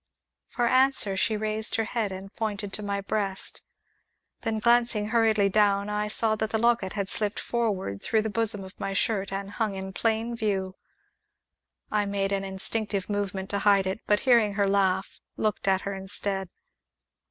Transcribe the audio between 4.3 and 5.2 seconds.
Then, glancing